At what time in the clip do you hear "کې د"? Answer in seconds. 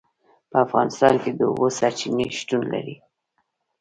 1.23-1.39